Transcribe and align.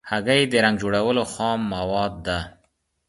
هګۍ 0.09 0.41
د 0.51 0.53
رنګ 0.63 0.75
جوړولو 0.81 1.23
خام 1.33 1.59
مواد 1.73 2.13
ده. 2.27 2.39